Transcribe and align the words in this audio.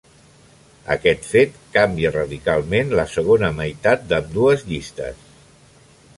Aquest 0.95 1.27
fet 1.33 1.59
canvia 1.75 2.13
radicalment 2.15 2.95
la 3.01 3.07
segona 3.13 3.53
meitat 3.61 4.09
d'ambdues 4.11 4.67
llistes. 4.73 5.23